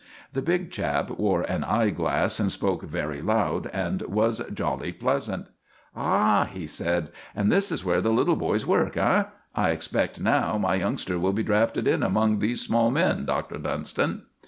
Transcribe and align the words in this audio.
The 0.33 0.41
big 0.41 0.71
chap 0.71 1.11
wore 1.19 1.43
an 1.43 1.63
eye 1.63 1.91
glass 1.91 2.39
and 2.39 2.51
spoke 2.51 2.81
very 2.81 3.21
loud, 3.21 3.67
and 3.71 4.01
was 4.01 4.39
jolly 4.51 4.91
pleasant. 4.91 5.45
"Ah!" 5.95 6.49
he 6.51 6.65
said, 6.65 7.11
"and 7.35 7.51
this 7.51 7.71
is 7.71 7.85
where 7.85 8.01
the 8.01 8.09
little 8.09 8.35
boys 8.35 8.65
work, 8.65 8.97
eh? 8.97 9.25
I 9.53 9.69
expect, 9.69 10.19
now, 10.19 10.57
my 10.57 10.73
youngster 10.73 11.19
will 11.19 11.33
be 11.33 11.43
drafted 11.43 11.87
in 11.87 12.01
among 12.01 12.39
these 12.39 12.61
small 12.61 12.89
men, 12.89 13.25
Doctor 13.25 13.59
Dunston?" 13.59 14.23